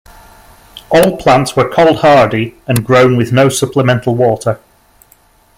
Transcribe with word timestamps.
All 0.89 1.15
plants 1.17 1.55
were 1.55 1.69
cold-hardy 1.69 2.55
and 2.65 2.83
grown 2.83 3.17
with 3.17 3.31
no 3.31 3.49
supplemental 3.49 4.15
water. 4.15 4.59